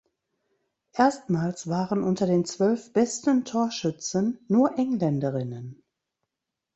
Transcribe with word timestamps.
Erstmals 0.93 1.67
waren 1.67 2.01
unter 2.01 2.25
den 2.25 2.43
zwölf 2.43 2.91
besten 2.91 3.45
Torschützen 3.45 4.39
nur 4.47 4.75
Engländerinnen. 4.79 5.83